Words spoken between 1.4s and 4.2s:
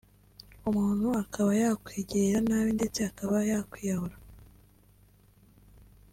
yakwigirira nabi ndetse akaba yakwiyahura